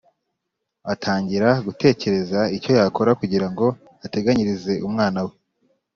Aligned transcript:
atangira 0.93 1.49
gutekereza 1.65 2.39
icyo 2.57 2.71
yakora 2.79 3.11
kugira 3.21 3.47
ngo 3.51 3.65
ateganyirize 4.05 4.73
umwana 4.87 5.19
we 5.27 5.33